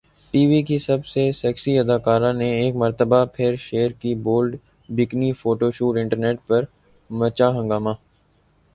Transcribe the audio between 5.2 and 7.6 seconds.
photos, internet پر مچا